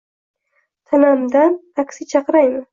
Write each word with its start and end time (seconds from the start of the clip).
Tanamidan 0.95 1.61
taksi 1.79 2.11
chaqiraymi 2.15 2.69